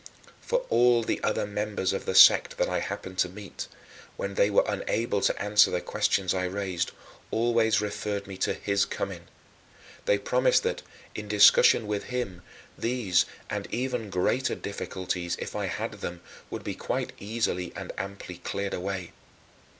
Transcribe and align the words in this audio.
For 0.41 0.65
all 0.69 1.03
the 1.03 1.21
other 1.23 1.45
members 1.45 1.93
of 1.93 2.07
the 2.07 2.15
sect 2.15 2.57
that 2.57 2.67
I 2.67 2.79
happened 2.79 3.19
to 3.19 3.29
meet, 3.29 3.67
when 4.17 4.33
they 4.33 4.49
were 4.49 4.65
unable 4.67 5.21
to 5.21 5.39
answer 5.39 5.69
the 5.69 5.79
questions 5.79 6.33
I 6.33 6.45
raised, 6.45 6.89
always 7.29 7.81
referred 7.81 8.25
me 8.25 8.35
to 8.37 8.55
his 8.55 8.83
coming. 8.83 9.27
They 10.05 10.17
promised 10.17 10.63
that, 10.63 10.81
in 11.13 11.27
discussion 11.27 11.85
with 11.85 12.05
him, 12.05 12.41
these 12.75 13.25
and 13.47 13.67
even 13.71 14.09
greater 14.09 14.55
difficulties, 14.55 15.35
if 15.39 15.55
I 15.55 15.67
had 15.67 15.91
them, 16.01 16.21
would 16.49 16.63
be 16.63 16.73
quite 16.73 17.11
easily 17.19 17.71
and 17.75 17.91
amply 17.99 18.37
cleared 18.39 18.73
away. 18.73 19.11